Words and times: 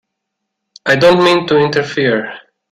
I 0.83 0.95
don't 0.95 1.23
mean 1.23 1.45
to 1.45 1.59
interfere. 1.59 2.33